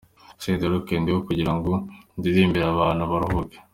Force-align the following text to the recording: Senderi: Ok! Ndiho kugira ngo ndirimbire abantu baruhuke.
Senderi: 0.41 0.75
Ok! 0.77 0.87
Ndiho 0.99 1.19
kugira 1.27 1.51
ngo 1.57 1.71
ndirimbire 2.17 2.65
abantu 2.69 3.03
baruhuke. 3.11 3.57